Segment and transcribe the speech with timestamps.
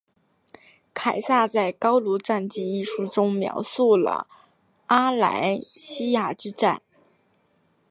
[0.95, 4.25] 凯撒在高卢战记一书中描述了
[4.87, 6.81] 阿莱西亚之战。